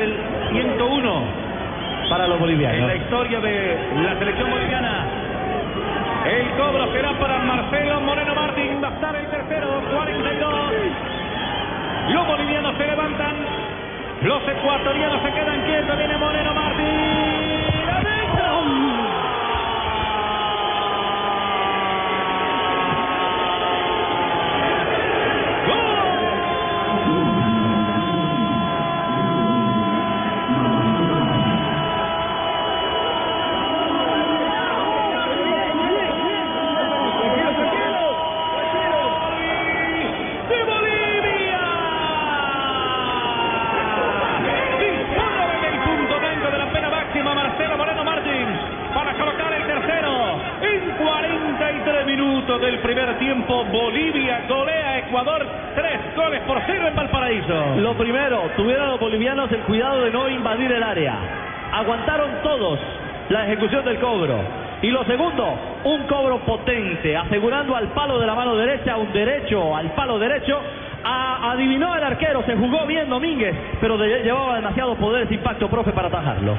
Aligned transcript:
el 0.00 0.14
101 0.52 1.24
para 2.08 2.26
los 2.26 2.36
en 2.36 2.40
bolivianos. 2.40 2.86
la 2.86 2.96
historia 2.96 3.40
de 3.40 3.78
la 4.02 4.18
selección 4.18 4.50
boliviana. 4.50 5.06
El 6.24 6.50
cobro 6.50 6.92
será 6.92 7.12
para 7.18 7.38
Marcelo 7.38 8.00
Moreno 8.00 8.34
Martín. 8.34 8.80
Va 8.82 8.88
a 8.88 8.94
estar 8.94 9.16
el 9.16 9.26
tercero, 9.26 9.82
42. 9.92 10.72
Los 12.10 12.26
bolivianos 12.26 12.76
se 12.76 12.86
levantan. 12.86 13.34
Los 14.22 14.42
ecuatorianos 14.48 15.22
se 15.22 15.32
quedan 15.32 15.66
43 52.12 52.16
minutos 52.16 52.60
del 52.60 52.78
primer 52.80 53.18
tiempo, 53.18 53.64
Bolivia 53.64 54.44
golea 54.48 54.98
Ecuador 54.98 55.46
tres 55.74 56.00
goles 56.14 56.40
por 56.42 56.60
cero 56.66 56.88
en 56.88 56.94
Valparaíso. 56.94 57.76
Lo 57.76 57.94
primero, 57.94 58.50
tuvieron 58.56 58.88
los 58.88 59.00
bolivianos 59.00 59.50
el 59.50 59.60
cuidado 59.60 60.02
de 60.02 60.10
no 60.10 60.28
invadir 60.28 60.70
el 60.72 60.82
área. 60.82 61.14
Aguantaron 61.72 62.30
todos 62.42 62.78
la 63.30 63.46
ejecución 63.46 63.84
del 63.84 63.98
cobro. 63.98 64.38
Y 64.82 64.90
lo 64.90 65.04
segundo, 65.04 65.54
un 65.84 66.02
cobro 66.02 66.40
potente, 66.40 67.16
asegurando 67.16 67.76
al 67.76 67.88
palo 67.88 68.18
de 68.18 68.26
la 68.26 68.34
mano 68.34 68.56
derecha, 68.56 68.96
un 68.96 69.12
derecho 69.12 69.74
al 69.74 69.92
palo 69.92 70.18
derecho. 70.18 70.60
Adivinó 71.04 71.96
el 71.96 72.04
arquero, 72.04 72.42
se 72.44 72.56
jugó 72.56 72.86
bien 72.86 73.08
Domínguez, 73.08 73.56
pero 73.80 73.96
llevaba 73.96 74.56
demasiado 74.56 74.96
poder 74.96 75.24
ese 75.24 75.34
impacto, 75.34 75.68
profe, 75.68 75.92
para 75.92 76.08
atajarlo. 76.08 76.56